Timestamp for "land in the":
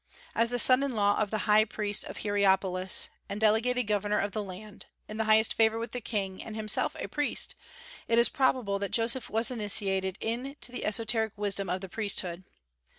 4.43-5.25